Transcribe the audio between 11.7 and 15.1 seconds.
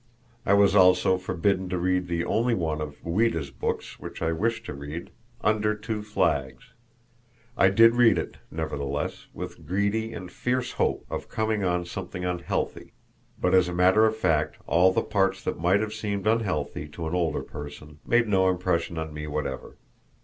something unhealthy; but as a matter of fact all the